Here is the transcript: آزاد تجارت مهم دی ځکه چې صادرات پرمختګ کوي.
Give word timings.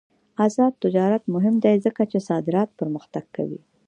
آزاد 0.45 0.73
تجارت 0.83 1.23
مهم 1.35 1.55
دی 1.63 1.75
ځکه 1.85 2.01
چې 2.11 2.25
صادرات 2.29 2.69
پرمختګ 2.79 3.25
کوي. 3.35 3.59